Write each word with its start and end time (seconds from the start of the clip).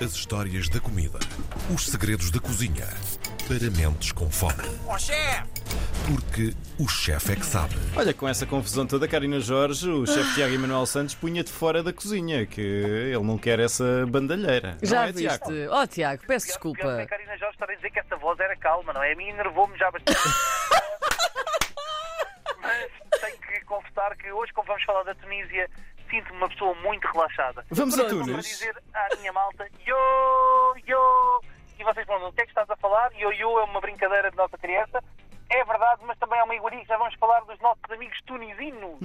As 0.00 0.12
histórias 0.12 0.68
da 0.68 0.78
comida. 0.80 1.18
Os 1.74 1.86
segredos 1.86 2.30
da 2.30 2.38
cozinha. 2.38 2.86
Para 3.48 3.70
mentes 3.70 4.12
com 4.12 4.30
fome. 4.30 4.62
Ó 4.86 4.96
chefe! 4.98 5.42
Porque 6.06 6.54
o 6.78 6.86
chefe 6.88 7.32
é 7.32 7.36
que 7.36 7.44
sabe. 7.44 7.74
Olha, 7.96 8.14
com 8.14 8.28
essa 8.28 8.46
confusão 8.46 8.86
toda, 8.86 9.08
Karina 9.08 9.40
Jorge, 9.40 9.88
o 9.88 10.06
chefe 10.06 10.34
Tiago 10.34 10.54
Emanuel 10.54 10.86
Santos 10.86 11.14
punha-te 11.14 11.50
fora 11.50 11.82
da 11.82 11.92
cozinha, 11.92 12.46
que 12.46 12.60
ele 12.60 13.18
não 13.24 13.36
quer 13.38 13.58
essa 13.58 14.06
bandalheira. 14.06 14.78
Já 14.82 15.02
não 15.02 15.08
é, 15.08 15.12
Tiago? 15.12 15.50
viste? 15.50 15.68
Oh, 15.70 15.86
Tiago, 15.86 16.22
peço 16.26 16.46
Pior 16.46 16.52
desculpa. 16.52 16.96
que 16.96 17.02
a 17.02 17.06
Karina 17.06 17.36
Jorge 17.36 17.54
estava 17.54 17.72
a 17.72 17.74
dizer 17.74 17.90
que 17.90 17.98
essa 17.98 18.16
voz 18.16 18.38
era 18.38 18.56
calma, 18.56 18.92
não 18.92 19.02
é? 19.02 19.12
A 19.12 19.16
mim 19.16 19.28
enervou-me 19.28 19.76
já 19.76 19.90
bastante. 19.90 20.18
Mas 22.62 22.90
tenho 23.20 23.38
que 23.38 23.60
confessar 23.64 24.16
que 24.16 24.30
hoje, 24.30 24.52
como 24.52 24.66
vamos 24.68 24.84
falar 24.84 25.02
da 25.02 25.14
Tunísia, 25.14 25.68
sinto-me 26.08 26.38
uma 26.38 26.48
pessoa 26.48 26.74
muito 26.76 27.06
relaxada. 27.08 27.64
Vamos 27.70 27.98
a 27.98 28.02
Estou 28.02 28.18
para 28.18 28.26
Tunis. 28.26 28.46
dizer 28.46 28.76
à 28.94 29.16
minha 29.16 29.32
malta, 29.32 29.66
yo, 29.86 29.96
yo. 30.86 31.40
E 31.78 31.84
vocês 31.84 32.06
perguntam, 32.06 32.28
o 32.28 32.32
que 32.32 32.40
é 32.42 32.44
que 32.44 32.50
estás 32.50 32.68
a 32.70 32.76
falar? 32.76 33.12
Yo, 33.14 33.32
yo 33.32 33.58
é 33.60 33.64
uma 33.64 33.80
brincadeira 33.80 34.30
de 34.30 34.36
nossa 34.36 34.58
criança. 34.58 35.02
É 35.50 35.64
verdade, 35.64 36.02
mas 36.04 36.18
também 36.18 36.38
é 36.38 36.44
uma 36.44 36.54
iguaria 36.54 36.80
que 36.80 36.86
já 36.88 36.98
vamos 36.98 37.14
falar 37.14 37.40
dos 37.40 37.58
nossos 37.60 37.82
amigos 37.90 38.18
tunisinos. 38.26 38.98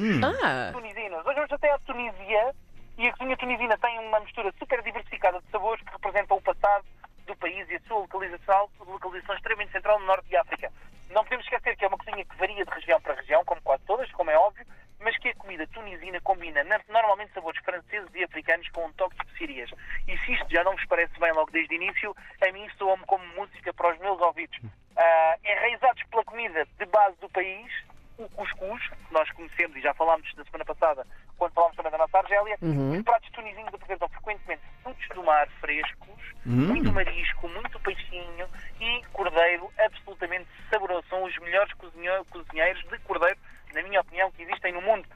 Ah, 0.44 0.71
tunisinos. 0.73 1.25
Hoje 1.25 1.35
vamos 1.35 1.52
até 1.53 1.71
à 1.71 1.80
Tunísia 1.80 2.53
e 2.97 3.08
a 3.08 3.13
cozinha 3.13 3.38
tunisina 3.38 3.77
tem 3.77 3.97
uma 3.99 4.20
mistura 4.20 4.53
super 4.59 4.81
diversificada 4.83 5.39
de 5.39 5.49
sabores 5.52 5.81
que 5.83 5.91
representam 5.91 6.38
o 6.38 6.41
passado 6.41 6.83
do 7.25 7.35
país 7.38 7.70
e 7.70 7.75
a 7.75 7.80
sua 7.88 7.99
localização, 7.99 8.70
localização 8.85 9.35
extremamente 9.35 9.72
central 9.72 9.99
no 9.99 10.05
norte 10.05 10.27
de 10.27 10.35
África. 10.35 10.70
Não 11.11 11.23
podemos 11.23 11.45
esquecer 11.45 11.77
que 11.77 11.85
é 11.85 11.88
uma 11.88 11.97
cozinha 11.97 12.25
que 12.25 12.35
varia 12.35 12.66
de 12.66 12.72
região 12.72 12.99
para 12.99 13.13
região, 13.13 13.45
como 13.45 13.61
quase 13.61 13.83
todas, 13.85 14.11
como 14.11 14.30
é 14.30 14.38
óbvio, 14.38 14.66
mas 15.03 15.17
que 15.17 15.30
a 15.30 15.35
comida 15.35 15.67
tunisina 15.67 16.20
combina 16.21 16.63
na- 16.63 16.80
normalmente 16.88 17.34
sabores 17.34 17.61
franceses 17.63 18.09
e 18.16 18.23
africanos 18.23 18.67
com 18.70 18.85
um 18.85 18.94
toque 18.94 19.16
de 19.17 19.23
especiarias. 19.23 19.70
E 20.07 20.17
se 20.20 20.34
isto 20.34 20.48
já 20.49 20.63
não 20.63 20.71
vos 20.75 20.85
parece 20.85 21.20
bem 21.20 21.31
logo 21.34 21.52
desde 21.52 21.75
o 21.75 21.81
início, 21.81 22.16
a 22.41 22.52
mim 22.52 22.67
soa-me 22.77 23.05
como 23.05 23.25
música 23.35 23.73
para 23.73 23.94
os 23.94 24.00
meus 24.00 24.19
ouvidos. 24.22 24.58
Ah, 24.95 25.38
enraizados 25.44 26.03
pela 26.03 26.23
comida 26.23 26.66
de 26.78 26.86
base 26.86 27.17
do 27.19 27.30
país, 27.30 27.72
o 28.17 28.30
cuscuz, 28.30 28.88
que 28.89 29.13
nós 29.13 29.30
conhecemos 29.31 29.75
e 29.75 29.81
já 29.81 29.94
falámos 29.95 30.31
na 30.36 30.44
semana 30.45 30.63
passada, 30.66 31.06
quando 31.38 31.53
falámos 31.53 31.75
também 31.75 31.91
da 31.91 31.97
nossa 31.97 32.17
Argélia, 32.19 32.58
os 33.00 33.03
pratos 33.03 33.30
tunisinos 33.31 33.73
apresentam 33.73 34.08
frequentemente 34.09 34.61
frutos 34.83 35.08
do 35.09 35.23
mar 35.23 35.47
frescos, 35.59 36.13
muito 36.45 36.91
marisco, 36.94 37.47
muito 37.50 37.80
peixinho 37.80 38.47
e 38.80 39.02
cordeiro 39.13 39.72
absolutamente 39.80 40.47
saboroso. 40.69 41.08
São 41.09 41.23
os 41.23 41.35
melhores 41.39 41.73
cozinhe- 41.73 42.23
cozinheiros 42.30 42.83
de 42.88 42.97
cordeiro, 43.00 43.38
na 43.73 43.83
minha 43.83 44.02
opinião, 44.02 44.31
que 44.31 44.43
existem 44.43 44.71
no 44.71 44.81
mundo. 44.81 45.07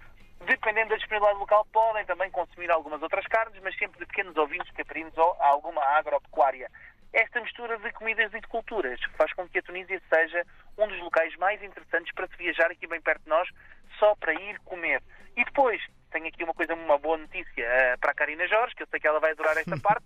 Dependendo 0.45 0.89
da 0.89 0.97
disponibilidade 0.97 1.39
local, 1.39 1.66
podem 1.73 2.05
também 2.05 2.30
consumir 2.31 2.69
algumas 2.69 3.02
outras 3.02 3.25
carnes, 3.27 3.61
mas 3.63 3.77
sempre 3.77 4.00
de 4.00 4.05
pequenos 4.05 4.38
ovinhos, 4.38 4.69
caprinos 4.72 5.17
ou 5.17 5.36
alguma 5.39 5.83
agropecuária. 5.97 6.69
Esta 7.13 7.41
mistura 7.41 7.78
de 7.80 7.91
comidas 7.94 8.33
e 8.33 8.39
de 8.39 8.47
culturas 8.47 9.00
faz 9.17 9.33
com 9.33 9.47
que 9.47 9.59
a 9.59 9.63
Tunísia 9.63 10.02
seja 10.13 10.45
um 10.78 10.88
dos 10.88 11.00
locais 11.00 11.35
mais 11.38 11.61
interessantes 11.63 12.13
para 12.13 12.28
se 12.28 12.38
viajar 12.38 12.69
aqui 12.69 12.85
bem 12.85 13.02
perto 13.02 13.23
de 13.23 13.30
nós, 13.30 13.50
só 13.97 14.16
para 14.16 14.33
ir 14.33 14.59
comer. 14.59 15.02
E 15.35 15.44
depois, 15.44 15.81
tenho 16.11 16.27
aqui 16.27 16.44
uma 16.44 16.53
coisa, 16.53 16.73
uma 16.73 16.97
boa 16.97 17.17
notícia 17.17 17.63
eh, 17.63 17.97
para 17.97 18.11
a 18.11 18.16
Karina 18.16 18.47
Jorge, 18.47 18.75
que 18.75 18.83
eu 18.83 18.88
sei 18.88 19.00
que 19.00 19.08
ela 19.08 19.19
vai 19.19 19.31
adorar 19.31 19.58
esta 19.58 19.77
parte, 19.81 20.05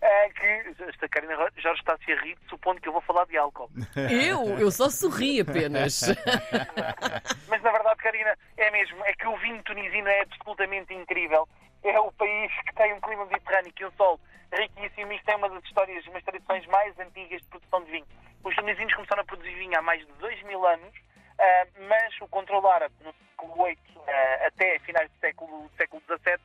eh, 0.00 0.28
que 0.30 0.84
esta 0.84 1.08
Karina 1.08 1.34
Jorge 1.36 1.80
está-se 1.80 2.12
a 2.12 2.20
rir, 2.20 2.36
supondo 2.48 2.80
que 2.80 2.88
eu 2.88 2.92
vou 2.92 3.02
falar 3.02 3.26
de 3.26 3.36
álcool. 3.36 3.70
eu? 3.96 4.58
Eu 4.58 4.70
só 4.70 4.88
sorri 4.90 5.40
apenas. 5.40 6.02
Mas 7.48 7.62
na 7.62 7.72
verdade, 7.72 7.96
Karina, 7.96 8.36
é 8.56 8.70
mesmo, 8.70 9.04
é 9.04 9.12
que 9.14 9.26
o 9.26 9.36
vinho 9.38 9.62
tunisino 9.62 10.08
é 10.08 10.20
absolutamente 10.20 10.92
incrível. 10.92 11.48
É 11.82 11.98
o 12.00 12.10
país 12.12 12.50
que 12.66 12.74
tem 12.74 12.94
um 12.94 13.00
clima 13.00 13.26
mediterrâneo 13.26 13.72
e 13.78 13.84
um 13.84 13.92
sol 13.92 14.18
riquíssimo. 14.52 15.12
Isto 15.12 15.30
é 15.30 15.36
uma 15.36 15.50
das 15.50 15.64
histórias, 15.64 16.06
umas 16.06 16.24
tradições 16.24 16.66
mais 16.66 16.98
antigas 16.98 17.40
de 17.42 17.48
produção 17.48 17.84
de 17.84 17.90
vinho. 17.90 18.06
Os 18.42 18.54
tunisinos 18.54 18.94
começaram 18.94 19.22
a 19.22 19.24
produzir 19.24 19.54
vinho 19.54 19.78
há 19.78 19.82
mais 19.82 20.00
de 20.00 20.12
2 20.14 20.42
mil 20.44 20.66
anos, 20.66 20.94
ah, 21.38 21.66
mas 21.88 22.20
o 22.20 22.28
controle 22.28 22.66
árabe 22.66 22.94
no 23.00 23.12
século 23.12 23.64
VIII 23.64 23.78
ah, 24.06 24.46
até 24.46 24.78
finais 24.80 25.10
do 25.10 25.18
século, 25.18 25.68
do 25.68 25.76
século 25.76 26.02
XVII 26.06 26.38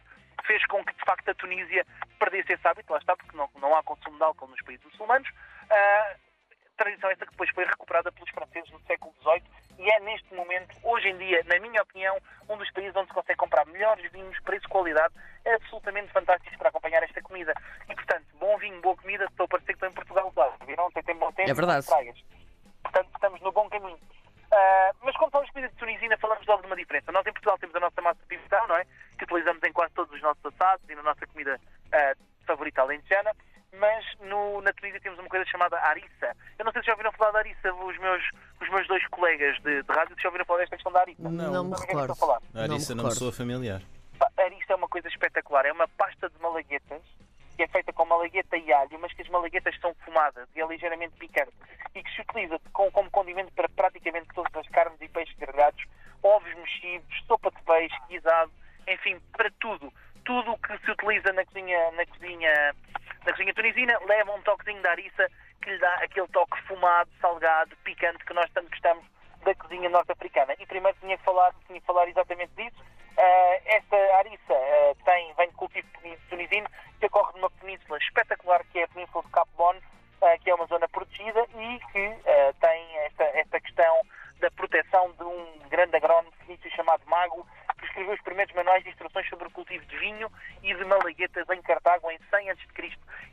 fez 0.46 0.66
com 0.68 0.84
que, 0.84 0.94
de 0.94 1.06
facto, 1.06 1.30
a 1.30 1.36
Tunísia 1.36 1.86
perdesse 2.18 2.54
esse 2.54 2.68
hábito. 2.68 2.92
Lá 2.92 3.00
está, 3.00 3.16
porque 3.16 3.36
não, 3.36 3.50
não 3.60 3.76
há 3.76 3.84
consumo 3.84 4.18
de 4.18 4.24
álcool 4.24 4.48
nos 4.48 4.62
países 4.62 4.86
muçulmanos. 4.86 5.30
Ah, 5.70 6.16
tradição 6.78 7.12
essa 7.12 7.26
que 7.26 7.32
depois 7.32 7.50
foi 7.52 7.66
recuperada 7.66 8.12
pelos 8.12 8.30
franceses 8.30 8.72
no 8.72 8.80
século 8.82 9.14
XVIII 9.22 9.44
e 9.80 9.90
é 9.90 10.00
neste 10.02 10.34
momento, 10.34 10.76
hoje 10.84 11.08
em 11.08 11.18
dia, 11.18 11.42
na 11.46 11.58
minha 11.60 11.82
opinião, 11.82 12.18
um 12.50 12.58
dos 12.58 12.70
países 12.72 12.94
onde 12.96 13.08
se 13.08 13.14
consegue 13.14 13.38
comprar 13.38 13.66
melhores 13.66 14.12
vinhos, 14.12 14.38
preço-qualidade, 14.42 15.14
absolutamente 15.46 16.12
fantásticos 16.12 16.58
para 16.58 16.68
acompanhar 16.70 17.02
esta 17.04 17.22
comida. 17.22 17.54
E, 17.90 17.96
portanto, 17.96 18.26
bom 18.40 18.58
vinho, 18.58 18.82
boa 18.82 18.98
comida, 18.98 19.24
estou 19.26 19.46
a 19.46 19.48
parecer 19.48 19.68
que 19.68 19.74
estou 19.74 19.90
em 19.90 19.94
Portugal, 19.94 20.32
claro. 20.34 20.54
Viram? 20.66 20.92
Tem, 20.92 21.04
tem 21.04 21.16
bom 21.16 21.32
tempo, 21.32 21.50
É 21.50 21.54
verdade. 21.54 21.86
Portanto, 22.84 23.10
estamos 23.14 23.42
no 23.42 23.52
bom 23.54 23.70
caminho. 23.70 24.00
Ah, 24.52 24.92
mas 25.04 25.16
quando 25.18 25.32
falamos 25.32 25.50
de 25.50 25.54
comida 25.54 25.72
de 25.72 25.78
tunisina, 25.78 26.18
falamos 26.18 26.46
logo 26.48 26.62
de 26.62 26.68
uma 26.68 26.76
diferença. 26.76 27.12
Nós 27.12 27.26
em 27.26 27.32
Portugal 27.32 27.58
temos 27.58 27.76
a 27.76 27.80
nossa 27.80 28.02
massa 28.02 28.20
de 28.20 28.28
pimentão, 28.28 28.68
não 28.68 28.76
é? 28.76 28.86
Que 29.18 29.24
utilizamos 29.26 29.62
em 29.64 29.72
quase 29.72 29.94
todos 29.94 30.14
os 30.14 30.22
nossos 30.22 30.44
assados 30.46 30.90
e 30.90 30.96
na 30.96 31.04
nossa 31.04 31.26
comida 31.28 31.60
ah, 31.94 32.14
favorita 32.46 32.82
alentejana. 32.82 33.32
Mas 33.78 34.04
no, 34.22 34.62
na 34.62 34.74
Tunísia 34.74 35.00
temos 35.00 35.20
uma 35.20 35.30
coisa 35.30 35.46
chamada 35.46 35.78
arissa. 35.80 36.36
Eu 36.58 36.66
não 36.66 36.72
sei 36.72 36.82
se 36.82 36.88
já 36.88 36.94
ouviram 36.94 37.12
falar 37.12 37.32
da 37.32 37.40
arissa, 37.40 37.72
os 37.72 37.98
meus, 38.00 38.24
os 38.60 38.70
meus 38.70 38.88
dois 38.88 39.06
colegas 39.10 39.56
de, 39.62 39.84
de 39.84 39.94
rádio, 39.94 40.16
se 40.16 40.24
já 40.24 40.30
ouviram 40.30 40.46
falar 40.46 40.60
desta 40.60 40.76
questão 40.76 40.92
da 40.92 41.02
arissa. 41.02 41.22
Não 41.22 41.32
me 41.32 41.38
Sabem 41.38 41.60
o 41.60 41.76
que 41.76 41.92
é 41.92 42.02
recordo. 42.02 42.44
a 42.56 42.62
Arissa 42.64 42.96
Não 42.96 43.04
não 43.04 43.10
me 43.10 43.16
me 43.16 43.20
soa 43.20 43.32
familiar. 43.32 43.82
A 44.20 44.42
arissa 44.42 44.74
é 44.74 44.76
uma 44.76 44.88
coisa 44.88 45.08
espetacular. 45.08 45.68
É 45.68 45.72
uma 45.72 45.88
pasta 45.88 46.30
de 46.30 46.42
malaguetas 46.42 47.02
que 47.60 47.64
é 47.64 47.68
feita 47.68 47.92
com 47.92 48.06
malagueta 48.06 48.56
e 48.56 48.72
alho, 48.72 48.98
mas 49.00 49.12
que 49.12 49.22
as 49.22 49.28
malaguetas 49.28 49.78
são 49.82 49.94
fumadas 50.06 50.48
e 50.56 50.62
é 50.62 50.66
ligeiramente 50.66 51.18
picante 51.18 51.52
e 51.94 52.02
que 52.02 52.10
se 52.16 52.22
utiliza 52.22 52.58
com- 52.72 52.90
como 52.90 53.12
condimento 53.12 53.52
para 53.52 53.68
praticamente 53.68 54.30
todas 54.34 54.56
as 54.56 54.68
carnes 54.70 54.98
e 55.02 55.10
peixes 55.10 55.36
grelhados, 55.38 55.84
ovos 56.24 56.54
mexidos, 56.56 57.22
sopa 57.28 57.52
de 57.52 57.62
peixe, 57.64 57.98
guisado, 58.08 58.50
enfim, 58.88 59.20
para 59.34 59.52
tudo. 59.60 59.92
Tudo 60.24 60.54
o 60.54 60.58
que 60.58 60.78
se 60.78 60.90
utiliza 60.92 61.34
na 61.34 61.44
cozinha, 61.46 61.92
na 61.92 62.06
cozinha, 62.06 62.76
na 63.26 63.32
cozinha 63.34 63.54
tunisina 63.54 64.00
leva 64.06 64.32
um 64.32 64.42
toquezinho 64.44 64.82
de 64.82 64.88
arissa 64.88 65.28
que 65.62 65.70
lhe 65.70 65.78
dá 65.80 65.94
aquele 65.96 66.28
toque 66.30 66.62
fumado, 66.62 67.10
salgado, 67.20 67.76
picante 67.84 68.24
que 68.24 68.34
nós 68.34 68.50
tanto 68.54 68.70
gostamos 68.70 69.04
da 69.44 69.54
cozinha 69.56 69.90
norte-africana. 69.90 70.56
E 70.60 70.66
primeiro 70.66 70.98
tinha 71.02 71.18
que 71.18 71.24
falar, 71.26 71.54
tinha 71.68 71.82
que 71.82 71.86
falar 71.86 72.08
exatamente 72.08 72.54
disso. 72.56 72.82
Ah, 73.18 73.60
esta 73.66 73.98
arissa 74.20 74.54
ah, 74.54 74.96
tem, 75.04 75.34
vem 75.34 75.49
cultivo 75.60 75.88
tuni- 76.00 76.18
tunisino 76.30 76.68
que 77.00 77.06
ocorre 77.06 77.34
numa 77.36 77.50
península 77.52 77.98
espetacular 77.98 78.64
que 78.72 78.80
é 78.80 78.84
a 78.84 78.88
Península 78.88 79.24
de 79.24 79.30
Cap 79.32 79.50
Bon, 79.58 79.76
ah, 80.22 80.38
que 80.40 80.50
é 80.50 80.56
uma 80.56 80.66
zona 80.68 80.88
protegida 80.88 81.46
e 81.56 81.80
que 81.92 82.06
ah, 82.26 82.54
tem 82.60 82.98
esta, 83.06 83.24
esta 83.26 83.60
questão 83.62 84.02
da 84.40 84.50
proteção 84.52 85.12
de 85.14 85.24
um 85.24 85.60
grande 85.70 85.98
agrónomo 85.98 86.32
fenício 86.46 86.72
chamado 86.72 87.06
Mago, 87.08 87.46
que 87.78 87.86
escreveu 87.86 88.14
os 88.14 88.22
primeiros 88.22 88.54
manuais 88.56 88.84
de 88.84 88.90
instruções 88.90 89.28
sobre 89.30 89.48
o 89.48 89.52
cultivo 89.52 89.86
de 89.86 89.98
vinho 89.98 90.32
e 90.64 90.74
de 90.74 90.86
malaguetas 90.86 91.48
em 91.50 91.62
Cartago 91.62 92.10
em 92.10 92.18
100 92.30 92.50
a.C. 92.52 92.68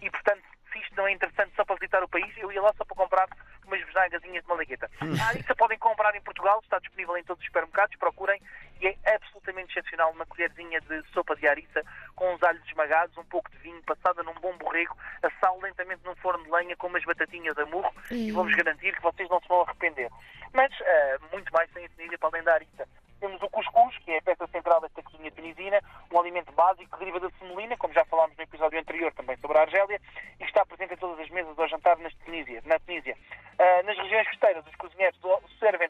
E, 0.02 0.10
portanto, 0.10 0.42
se 0.72 0.78
isto 0.80 0.94
não 0.96 1.06
é 1.06 1.12
interessante 1.12 1.52
só 1.56 1.64
para 1.64 1.76
visitar 1.76 2.02
o 2.02 2.08
país, 2.08 2.36
eu 2.38 2.50
ia 2.52 2.60
lá 2.60 2.72
só 2.76 2.84
para 2.84 2.96
comprar 2.96 3.28
umas 3.66 3.82
besnagazinhas 3.84 4.42
de 4.42 4.48
malagueta. 4.48 4.90
A 5.00 5.28
Arissa 5.28 5.54
podem 5.56 5.78
comprar 5.78 6.14
em 6.14 6.20
Portugal, 6.20 6.60
está 6.62 6.78
disponível 6.78 7.16
em 7.16 7.24
todos 7.24 7.40
os 7.40 7.46
supermercados, 7.46 7.96
procurem, 7.96 8.40
e 8.80 8.86
é 8.88 9.14
absolutamente 9.14 9.70
excepcional 9.70 10.10
uma 10.12 10.26
colherzinha 10.26 10.80
de 10.82 11.02
sopa 11.12 11.34
de 11.36 11.48
arissa 11.48 11.82
com 12.16 12.34
uns 12.34 12.42
alhos 12.42 12.66
esmagados, 12.66 13.16
um 13.16 13.24
pouco 13.24 13.50
de 13.50 13.58
vinho, 13.58 13.80
passada 13.82 14.22
num 14.22 14.34
bom 14.34 14.56
borrego, 14.56 14.96
assado 15.22 15.60
lentamente 15.60 16.04
num 16.04 16.16
forno 16.16 16.42
de 16.42 16.50
lenha 16.50 16.74
com 16.76 16.88
umas 16.88 17.04
batatinhas 17.04 17.56
a 17.58 17.66
murro, 17.66 17.92
e 18.10 18.32
vou-vos 18.32 18.54
garantir 18.54 18.94
que 18.96 19.02
vocês 19.02 19.28
não 19.28 19.40
se 19.40 19.48
vão 19.48 19.62
arrepender. 19.62 20.10
Mas 20.52 20.72
ah, 20.80 21.18
muito 21.30 21.52
mais 21.52 21.70
sem 21.72 21.84
a 21.84 21.88
Tunísia 21.90 22.18
para 22.18 22.30
além 22.30 22.42
da 22.42 22.54
arissa. 22.54 22.88
Temos 23.20 23.40
o 23.42 23.48
cuscuz, 23.48 23.96
que 23.98 24.10
é 24.12 24.18
a 24.18 24.22
peça 24.22 24.46
central 24.48 24.80
desta 24.80 25.02
cozinha 25.02 25.30
tunisina, 25.30 25.80
um 26.12 26.20
alimento 26.20 26.52
básico 26.52 26.90
que 26.90 26.98
deriva 26.98 27.20
da 27.20 27.30
semolina, 27.38 27.76
como 27.76 27.94
já 27.94 28.04
falámos 28.04 28.36
no 28.36 28.42
episódio 28.42 28.78
anterior 28.78 29.12
também 29.14 29.36
sobre 29.38 29.56
a 29.56 29.62
Argélia, 29.62 30.00
e 30.38 30.44
está 30.44 30.66
presente 30.66 30.94
em 30.94 30.98
todas 30.98 31.18
as 31.20 31.30
mesas 31.30 31.58
ao 31.58 31.68
jantar 31.68 31.96
nas 31.98 32.14
Tunísia, 32.16 32.62
na 32.66 32.78
Tunísia. 32.78 33.16
Ah, 33.58 33.82
nas 33.84 33.96
regiões 33.96 34.28
costeiras, 34.28 34.66
os 34.66 34.74
cozinheiros 34.76 35.18
servem 35.58 35.88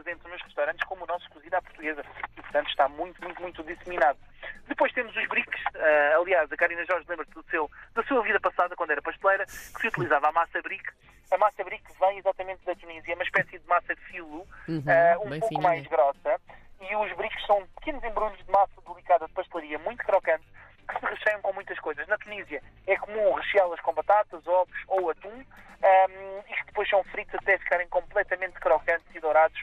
está 0.00 0.10
tão 0.10 0.18
presente 0.20 0.28
nos 0.28 0.42
restaurantes 0.42 0.86
como 0.86 1.04
o 1.04 1.06
nosso 1.06 1.28
cozido 1.30 1.54
à 1.54 1.62
portuguesa 1.62 2.02
e, 2.36 2.42
portanto, 2.42 2.68
está 2.68 2.88
muito, 2.88 3.22
muito, 3.22 3.42
muito 3.42 3.62
disseminado. 3.62 4.18
Depois 4.66 4.92
temos 4.92 5.14
os 5.16 5.28
briques, 5.28 5.60
ah, 5.74 6.16
aliás, 6.16 6.50
a 6.50 6.56
Karina 6.56 6.84
Jorge 6.84 7.06
lembra-se 7.08 7.32
do 7.32 7.44
seu, 7.50 7.70
da 7.94 8.02
sua 8.04 8.22
vida 8.22 8.40
passada, 8.40 8.74
quando 8.76 8.90
era 8.90 9.02
pasteleira, 9.02 9.46
que 9.46 9.80
se 9.80 9.88
utilizava 9.88 10.28
a 10.28 10.32
massa 10.32 10.60
brique. 10.62 10.90
A 11.30 11.38
massa 11.38 11.62
brique 11.62 11.92
vem 12.00 12.18
exatamente 12.18 12.64
da 12.64 12.74
Tunísia, 12.74 13.12
é 13.12 13.14
uma 13.14 13.24
espécie 13.24 13.58
de 13.58 13.66
massa 13.66 13.94
de 13.94 14.00
filo, 14.02 14.46
ah, 14.68 15.18
um 15.20 15.30
bem 15.30 15.40
pouco 15.40 15.54
fininha. 15.54 15.68
mais 15.68 15.86
grossa, 15.86 16.40
e 16.80 16.96
os 16.96 17.12
briques 17.16 17.44
são 17.46 17.66
pequenos 17.78 18.02
embrulhos 18.02 18.38
de 18.44 18.50
massa 18.50 18.72
delicada 18.86 19.26
de 19.26 19.32
pastelaria, 19.32 19.78
muito 19.78 20.04
crocante, 20.04 20.44
que 20.88 20.98
se 20.98 21.06
recheiam 21.06 21.40
com 21.42 21.52
muitas 21.52 21.78
coisas. 21.78 22.06
Na 22.08 22.18
Tunísia 22.18 22.62
é 22.86 22.96
comum 22.96 23.32
recheá-las 23.34 23.80
com 23.80 23.92
batatas, 23.92 24.44
ovos 24.46 24.76
ou 24.88 25.10
atum, 25.10 25.44
um, 25.82 26.38
e 26.48 26.54
que 26.54 26.64
depois 26.66 26.88
são 26.88 27.02
fritos 27.04 27.34
até 27.34 27.58
ficarem 27.58 27.88
completamente 27.88 28.58
crocantes 28.58 29.06
e 29.14 29.20
dourados 29.20 29.60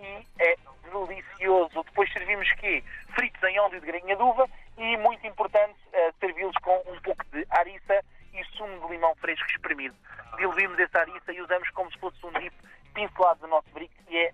e 0.00 0.26
é 0.42 0.56
delicioso. 0.90 1.82
Depois 1.84 2.12
servimos 2.12 2.50
quê? 2.54 2.82
Fritos 3.14 3.42
em 3.44 3.58
óleo 3.60 3.80
de 3.80 3.86
grainha 3.86 4.16
de 4.16 4.22
uva 4.22 4.48
e, 4.78 4.96
muito 4.96 5.26
importante, 5.26 5.78
uh, 5.88 6.14
servi-los 6.18 6.56
com 6.62 6.76
um 6.86 7.00
pouco 7.02 7.24
de 7.32 7.46
ariça 7.50 8.02
e 8.32 8.44
sumo 8.56 8.80
de 8.80 8.92
limão 8.92 9.14
fresco 9.16 9.46
espremido. 9.50 9.94
Diluímos 10.36 10.78
essa 10.78 11.00
ariça 11.00 11.32
e 11.32 11.40
usamos 11.40 11.68
como 11.70 11.90
se 11.92 11.98
fosse 11.98 12.24
um 12.24 12.32
dip 12.32 12.54
pincelado 12.94 13.40
do 13.40 13.46
nosso 13.48 13.68
brick 13.70 13.92
e 14.08 14.16
é 14.16 14.32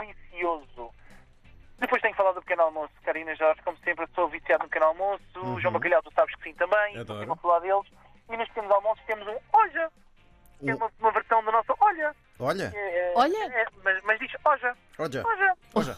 delicioso. 0.00 0.90
Depois 1.78 2.00
tenho 2.00 2.14
que 2.14 2.18
falar 2.18 2.32
do 2.32 2.40
pequeno 2.40 2.62
almoço. 2.62 2.92
Karina 3.04 3.34
Jorge, 3.34 3.60
como 3.62 3.76
sempre, 3.78 4.06
sou 4.14 4.28
viciado 4.28 4.62
no 4.64 4.68
pequeno 4.68 4.86
almoço. 4.86 5.22
Uhum. 5.36 5.60
João 5.60 5.74
Bacalhau, 5.74 6.02
tu 6.02 6.10
sabes 6.14 6.34
que 6.36 6.42
sim 6.44 6.54
também. 6.54 6.98
Adoro. 6.98 7.30
A 7.32 7.36
falar 7.36 7.58
deles. 7.60 7.86
E 8.30 8.36
nos 8.36 8.48
pequenos 8.48 8.70
almoços 8.70 9.04
temos 9.04 9.26
um 9.28 9.38
Oja. 9.52 9.90
Que 10.58 10.70
é 10.70 10.74
Um- 10.74 10.78
uma, 10.78 10.90
uma 11.00 11.10
versão 11.12 11.44
do 11.44 11.52
nosso 11.52 11.74
Olha. 11.80 12.14
Olha, 12.38 12.72
É, 12.74 13.12
Olha. 13.16 13.36
é, 13.52 13.66
mas, 13.82 14.02
mas 14.04 14.18
diz 14.18 14.32
Oja. 14.44 14.76
Oja. 14.98 15.22
olha. 15.26 15.56
Oja. 15.74 15.96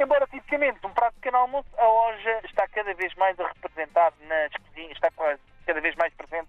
Embora 0.00 0.26
tipicamente 0.26 0.84
um 0.86 0.90
prato 0.90 1.14
de 1.14 1.20
pequeno 1.20 1.38
almoço, 1.38 1.68
a 1.76 1.88
Oja 1.88 2.40
está 2.44 2.66
cada 2.68 2.92
vez 2.94 3.14
mais 3.14 3.38
a 3.40 3.48
representar 3.48 4.12
nas 4.22 4.52
cozinhas, 4.52 4.92
está 4.92 5.10
quase 5.12 5.40
cada 5.66 5.80
vez 5.80 5.94
mais 5.96 6.12
presente 6.14 6.48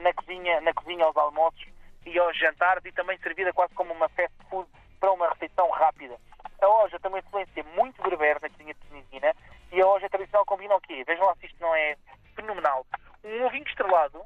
na 0.00 0.12
cozinha, 0.14 0.60
na 0.60 0.72
cozinha 0.74 1.04
aos 1.04 1.16
almoços 1.16 1.66
e 2.06 2.18
aos 2.18 2.36
jantares 2.38 2.84
e 2.84 2.92
também 2.92 3.18
servida 3.18 3.52
quase 3.52 3.74
como 3.74 3.92
uma 3.92 4.08
fast 4.10 4.34
food 4.50 4.68
para 5.00 5.12
uma 5.12 5.28
refeição 5.28 5.68
rápida. 5.70 6.16
A 6.60 6.68
Oja 6.84 6.98
tem 6.98 7.08
uma 7.10 7.18
influência 7.20 7.64
muito 7.76 8.02
berber 8.02 8.38
na 8.42 8.48
cozinha 8.50 8.74
tunisina 8.88 9.32
e 9.72 9.80
a 9.80 9.86
Oja 9.86 10.08
tradicional 10.08 10.44
combina 10.44 10.74
o 10.74 10.80
quê? 10.80 11.04
Vejam 11.06 11.24
lá 11.26 11.34
se 11.36 11.46
isto 11.46 11.60
não 11.60 11.74
é 11.74 11.96
fenomenal. 12.34 12.84
Um 13.24 13.44
ovinho 13.46 13.64
estrelado 13.66 14.20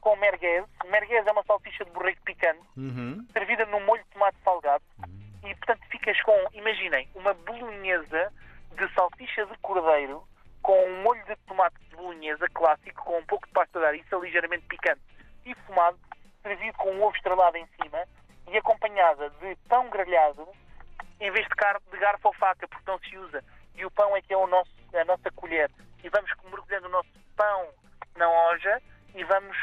com 0.00 0.16
merguez. 0.16 0.64
Merguez 0.86 1.26
é 1.26 1.32
uma 1.32 1.42
salsicha 1.44 1.84
de 1.84 1.90
borrego 1.90 2.20
picante 2.24 2.60
Uhum. 2.76 3.23
Ligeiramente 14.20 14.66
picante 14.66 15.00
e 15.44 15.54
fumado, 15.66 15.98
servido 16.42 16.76
com 16.78 16.90
um 16.92 17.02
ovo 17.02 17.16
estrelado 17.16 17.56
em 17.56 17.66
cima 17.80 18.06
e 18.48 18.56
acompanhada 18.56 19.30
de 19.30 19.56
pão 19.68 19.88
grelhado 19.90 20.46
em 21.20 21.30
vez 21.30 21.46
de, 21.46 21.54
car 21.54 21.80
de 21.90 21.98
garfo 21.98 22.28
ou 22.28 22.34
faca, 22.34 22.66
porque 22.68 22.90
não 22.90 22.98
se 22.98 23.16
usa. 23.16 23.42
E 23.74 23.84
o 23.84 23.90
pão 23.90 24.16
é 24.16 24.22
que 24.22 24.32
é 24.32 24.36
o 24.36 24.46
nosso, 24.46 24.70
a 24.94 25.04
nossa 25.04 25.30
colher. 25.32 25.70
E 26.02 26.08
vamos 26.08 26.30
mergulhando 26.44 26.86
o 26.86 26.90
nosso 26.90 27.08
pão 27.36 27.68
na 28.16 28.28
hoja 28.28 28.82
e 29.14 29.24
vamos 29.24 29.56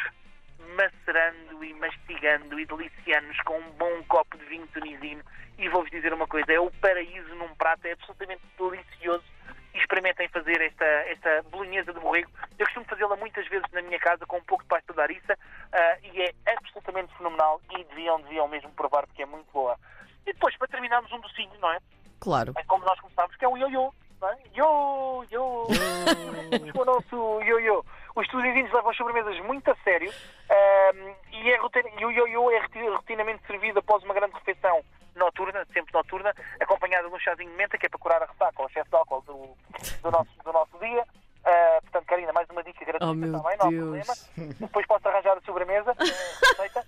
macerando 0.75 1.63
e 1.63 1.74
mastigando 1.75 2.59
e 2.59 2.65
deliciando-nos 2.65 3.39
com 3.42 3.57
um 3.57 3.71
bom 3.71 4.04
copo 4.07 4.38
de 4.38 4.45
vinho 4.45 4.68
tunisino. 4.68 5.24
E 5.57 5.69
vou-vos 5.69 5.92
dizer 5.92 6.13
uma 6.13 6.27
coisa, 6.27 6.51
é 6.51 6.59
o 6.59 6.71
paraíso 6.71 7.36
num 7.36 7.54
prato, 7.56 7.86
é 7.86 7.92
absolutamente 7.92 8.42
delicioso. 8.57 9.24
Experimentem 9.91 10.29
fazer 10.29 10.61
esta, 10.61 10.85
esta 10.85 11.41
bolonhesa 11.49 11.91
de 11.91 11.99
borrego. 11.99 12.31
Eu 12.57 12.65
costumo 12.65 12.85
fazê-la 12.85 13.17
muitas 13.17 13.45
vezes 13.49 13.69
na 13.73 13.81
minha 13.81 13.99
casa 13.99 14.25
com 14.25 14.38
um 14.38 14.43
pouco 14.43 14.63
de 14.63 14.69
pasta 14.69 14.93
de 14.93 15.01
ariça 15.01 15.38
ah, 15.73 15.97
e 16.01 16.21
é 16.21 16.33
absolutamente 16.45 17.13
fenomenal 17.17 17.59
e 17.77 17.83
deviam, 17.83 18.21
deviam 18.21 18.47
mesmo 18.47 18.71
provar 18.71 19.05
porque 19.05 19.23
é 19.23 19.25
muito 19.25 19.51
boa. 19.51 19.77
E 20.25 20.31
depois, 20.31 20.55
para 20.55 20.69
terminarmos, 20.69 21.11
um 21.11 21.19
docinho, 21.19 21.51
não 21.59 21.73
é? 21.73 21.79
Claro. 22.21 22.53
É 22.55 22.63
como 22.63 22.85
nós 22.85 22.97
começámos, 23.01 23.35
que 23.35 23.43
é 23.43 23.49
o 23.49 23.57
ioiô. 23.57 23.93
Não 24.21 24.29
é? 24.29 24.38
Yo, 24.55 25.25
o 26.79 26.85
nosso 26.85 27.41
ioiô. 27.41 27.83
Os 28.15 28.25
tunisins 28.29 28.71
levam 28.71 28.91
as 28.91 28.97
sobremesas 28.97 29.37
muito 29.41 29.69
a 29.69 29.75
sério 29.83 30.09
ahm, 30.49 31.13
e, 31.33 31.51
é, 31.51 31.57
e 31.99 32.05
o 32.05 32.11
ioiô 32.11 32.49
é 32.51 32.59
roti- 32.59 32.87
rotinamente 32.87 33.45
servido 33.45 33.79
após 33.79 34.01
uma 34.05 34.13
grande 34.13 34.35
refeição 34.35 34.81
noturna, 35.15 35.65
sempre 35.73 35.94
noturna, 35.94 36.33
acompanhada 36.59 37.09
de 37.09 37.13
um 37.13 37.19
chazinho 37.19 37.49
de 37.49 37.57
menta, 37.57 37.77
que 37.77 37.85
é 37.85 37.89
para 37.89 37.99
curar 37.99 38.23
a 38.23 38.25
ressaca 38.27 38.61
ou 38.61 38.67
excesso 38.69 38.89
de 38.89 38.95
álcool 38.95 39.21
do, 39.21 39.57
do, 40.01 40.11
nosso, 40.11 40.29
do 40.44 40.53
nosso 40.53 40.77
dia. 40.79 41.05
Ah, 41.44 41.79
portanto, 41.81 42.05
Karina, 42.05 42.31
mais 42.31 42.47
meu 43.21 43.41
também, 43.41 43.57
não 43.57 43.68
há 43.68 43.71
problema. 43.71 44.13
Depois 44.59 44.85
posso 44.88 45.07
arranjar 45.07 45.38
a 45.38 45.41
sobremesa, 45.41 45.95
receita. 45.97 46.85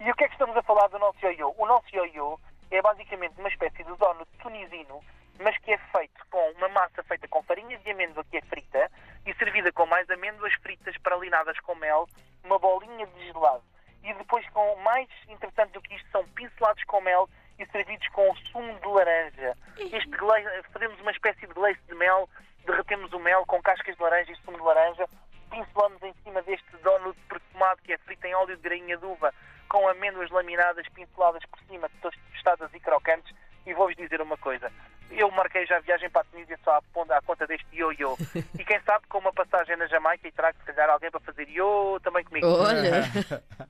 E 0.00 0.10
o 0.10 0.14
que 0.14 0.24
é 0.24 0.28
que 0.28 0.34
estamos 0.34 0.56
a 0.56 0.62
falar 0.62 0.88
do 0.88 0.98
nosso 0.98 1.18
ioiô? 1.24 1.54
O 1.56 1.66
nosso 1.66 1.86
ioiô 1.94 2.38
é 2.70 2.82
basicamente 2.82 3.38
uma 3.38 3.48
espécie 3.48 3.84
de 3.84 3.96
donut 3.96 4.28
tunisino, 4.40 5.00
mas 5.38 5.56
que 5.58 5.72
é 5.72 5.78
feito 5.78 6.26
com 6.30 6.50
uma 6.56 6.68
massa 6.68 7.02
feita 7.04 7.28
com 7.28 7.42
farinha 7.42 7.78
de 7.78 7.90
amêndoa 7.90 8.24
que 8.24 8.38
é 8.38 8.42
frita 8.42 8.90
e 9.26 9.34
servida 9.34 9.70
com 9.72 9.86
mais 9.86 10.08
amêndoas 10.10 10.52
fritas 10.54 10.96
pralinadas 10.98 11.58
com 11.60 11.74
mel, 11.74 12.08
uma 12.44 12.58
bolinha 12.58 13.06
de 13.06 13.26
gelado. 13.26 13.62
E 14.02 14.12
depois, 14.14 14.48
com 14.50 14.76
mais 14.76 15.08
interessante 15.28 15.72
do 15.72 15.80
que 15.80 15.94
isto, 15.94 16.10
são 16.10 16.26
pincelados 16.28 16.82
com 16.84 17.00
mel 17.00 17.28
e 17.58 17.66
servidos 17.66 18.08
com 18.08 18.34
sumo 18.50 18.78
de 18.80 18.88
laranja. 18.88 19.56
Este 19.78 20.08
glaze, 20.08 20.48
fazemos 20.72 20.98
uma 21.00 21.12
espécie 21.12 21.46
de 21.46 21.54
glace 21.54 21.80
de 21.86 21.94
mel, 21.94 22.28
derretemos 22.66 23.12
o 23.12 23.18
mel 23.20 23.44
com 23.46 23.62
cascas 23.62 23.94
de 23.94 24.02
laranja 24.02 24.32
e 24.32 24.36
sumo 24.44 24.56
de 24.56 24.64
laranja, 24.64 25.06
pincelamos 25.52 26.02
em 26.02 26.14
cima 26.24 26.42
deste 26.42 26.66
donut 26.82 27.16
perfumado 27.28 27.80
que 27.84 27.92
é 27.92 27.98
frito 27.98 28.26
em 28.26 28.34
óleo 28.34 28.56
de 28.56 28.62
grainha 28.62 28.96
de 28.96 29.04
uva, 29.04 29.32
com 29.68 29.86
amêndoas 29.88 30.30
laminadas 30.30 30.86
pinceladas 30.88 31.42
por 31.46 31.60
cima, 31.68 31.88
tostadas 32.00 32.72
e 32.74 32.80
crocantes. 32.80 33.32
E 33.64 33.72
vou-vos 33.74 33.94
dizer 33.94 34.20
uma 34.20 34.36
coisa. 34.36 34.72
Eu 35.10 35.30
marquei 35.30 35.64
já 35.66 35.76
a 35.76 35.80
viagem 35.80 36.10
para 36.10 36.22
a 36.22 36.24
Tunísia 36.24 36.58
só 36.64 36.76
à, 36.78 36.82
ponta- 36.92 37.16
à 37.16 37.22
conta 37.22 37.46
deste 37.46 37.66
ioiô. 37.76 38.16
E 38.58 38.64
quem 38.64 38.80
sabe 38.80 39.06
com 39.08 39.18
uma 39.18 39.32
passagem 39.32 39.76
na 39.76 39.86
Jamaica 39.86 40.26
e 40.26 40.32
trago 40.32 40.58
se 40.58 40.64
calhar 40.64 40.90
alguém 40.90 41.10
para 41.10 41.20
fazer 41.20 41.48
ioiô 41.48 42.00
também 42.02 42.24
comigo. 42.24 42.46
Olha. 42.46 43.02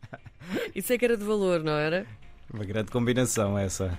Isso 0.75 0.93
é 0.93 0.99
que 0.99 1.05
era 1.05 1.17
de 1.17 1.25
valor, 1.25 1.63
não 1.63 1.77
era? 1.77 2.07
Uma 2.53 2.65
grande 2.65 2.91
combinação 2.91 3.59
essa. 3.59 3.99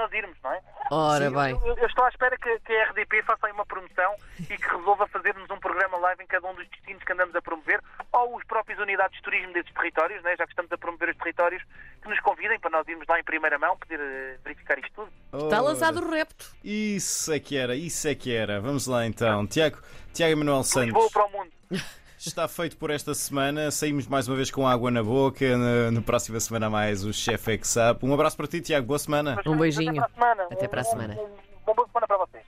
Nós 0.00 0.12
irmos, 0.12 0.36
não 0.42 0.52
é? 0.52 0.60
Ora 0.90 1.28
Sim, 1.28 1.34
bem. 1.34 1.60
Eu, 1.68 1.76
eu 1.76 1.86
estou 1.86 2.04
à 2.04 2.08
espera 2.08 2.36
que, 2.38 2.58
que 2.60 2.72
a 2.72 2.90
RDP 2.90 3.22
faça 3.22 3.46
aí 3.46 3.52
uma 3.52 3.66
promoção 3.66 4.14
e 4.38 4.44
que 4.56 4.68
resolva 4.76 5.06
fazer-nos 5.08 5.48
um 5.50 5.58
programa 5.58 5.98
live 5.98 6.22
em 6.24 6.26
cada 6.26 6.46
um 6.48 6.54
dos 6.54 6.68
destinos 6.68 7.02
que 7.04 7.12
andamos 7.12 7.34
a 7.36 7.42
promover, 7.42 7.80
ou 8.12 8.36
os 8.36 8.44
próprios 8.44 8.78
unidades 8.78 9.16
de 9.16 9.22
turismo 9.22 9.52
desses 9.52 9.72
territórios, 9.72 10.22
né, 10.22 10.34
já 10.36 10.44
que 10.44 10.52
estamos 10.52 10.72
a 10.72 10.78
promover 10.78 11.10
os 11.10 11.16
territórios, 11.16 11.62
que 12.02 12.08
nos 12.08 12.20
convidem 12.20 12.58
para 12.58 12.70
nós 12.70 12.88
irmos 12.88 13.06
lá 13.06 13.20
em 13.20 13.24
primeira 13.24 13.58
mão, 13.58 13.76
poder 13.76 14.00
eh, 14.00 14.38
verificar 14.42 14.78
isto 14.78 14.92
tudo. 14.94 15.44
Está 15.44 15.56
Ora, 15.56 15.72
lançado 15.72 16.00
o 16.00 16.10
repto. 16.10 16.50
Isso 16.64 17.32
é 17.32 17.38
que 17.38 17.56
era, 17.56 17.76
isso 17.76 18.08
é 18.08 18.14
que 18.14 18.34
era. 18.34 18.60
Vamos 18.60 18.86
lá 18.86 19.06
então. 19.06 19.46
Tiago, 19.46 19.78
Tiago 20.12 20.32
Emanuel 20.32 20.60
Lisboa 20.60 20.84
Santos. 20.86 21.12
para 21.12 21.26
o 21.26 21.30
mundo. 21.30 21.50
Está 22.26 22.46
feito 22.46 22.76
por 22.76 22.90
esta 22.90 23.14
semana. 23.14 23.70
Saímos 23.70 24.06
mais 24.06 24.28
uma 24.28 24.36
vez 24.36 24.50
com 24.50 24.68
água 24.68 24.90
na 24.90 25.02
boca. 25.02 25.56
Na, 25.56 25.90
na 25.90 26.02
próxima 26.02 26.38
semana 26.38 26.68
mais 26.68 27.02
o 27.02 27.14
chefe 27.14 27.54
é 27.54 27.60
sabe. 27.62 28.00
Um 28.04 28.12
abraço 28.12 28.36
para 28.36 28.46
ti, 28.46 28.60
Tiago. 28.60 28.86
Boa 28.86 28.98
semana. 28.98 29.40
Um 29.46 29.56
beijinho. 29.56 30.02
Até 30.02 30.06
para 30.06 30.20
a 30.26 30.34
semana. 30.34 30.48
Até 30.52 30.68
para 30.68 30.80
a 30.80 30.84
Um- 30.84 30.90
semana. 30.90 31.14
Um, 31.14 31.22
um, 31.24 31.28
uma 31.66 31.74
boa 31.74 31.88
semana 31.88 32.06
para 32.06 32.18
vocês. 32.18 32.44